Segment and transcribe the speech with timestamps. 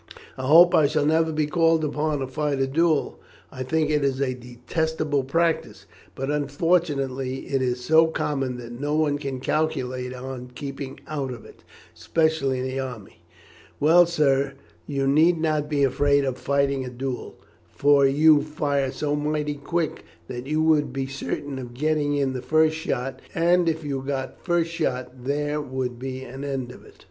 [0.35, 3.19] I hope I shall never be called upon to fight a duel.
[3.51, 5.85] I think it is a detestable practice;
[6.15, 11.45] but unfortunately it is so common that no one can calculate on keeping out of
[11.45, 11.63] it
[11.95, 13.21] especially in the army."
[13.79, 14.53] "Well, sir,
[14.87, 17.35] you need not be afraid of fighting a duel,
[17.69, 22.41] for you fire so mighty quick that you would be certain of getting in the
[22.41, 26.95] first shot, and if you got first shot there would be an end of it."